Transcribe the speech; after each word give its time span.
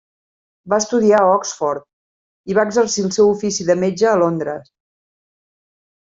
Va 0.73 0.77
estudiar 0.83 1.17
a 1.23 1.33
Oxford 1.33 2.51
i 2.53 2.57
va 2.59 2.65
exercir 2.69 3.03
el 3.09 3.13
seu 3.17 3.29
ofici 3.37 3.67
de 3.71 3.75
metge 3.83 4.09
a 4.13 4.17
Londres. 4.23 4.73